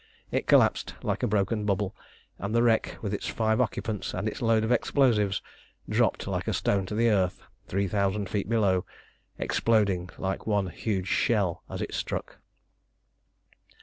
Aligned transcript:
It 0.31 0.47
collapsed 0.47 0.95
like 1.03 1.19
broken 1.19 1.63
bubble, 1.63 1.95
and 2.39 2.55
the 2.55 2.63
wreck, 2.63 2.97
with 3.03 3.13
its 3.13 3.27
five 3.27 3.61
occupants 3.61 4.15
and 4.15 4.27
its 4.27 4.41
load 4.41 4.63
of 4.63 4.71
explosives, 4.71 5.43
dropped 5.87 6.25
like 6.25 6.47
a 6.47 6.53
stone 6.53 6.87
to 6.87 6.95
the 6.95 7.07
earth, 7.11 7.43
three 7.67 7.87
thousand 7.87 8.27
feet 8.27 8.49
below, 8.49 8.83
exploding 9.37 10.09
like 10.17 10.47
one 10.47 10.69
huge 10.71 11.07
shell 11.07 11.61
as 11.69 11.83
it 11.83 11.93
struck. 11.93 12.39